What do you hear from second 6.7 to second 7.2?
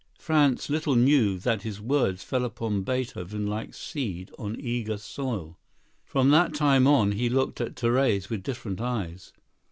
on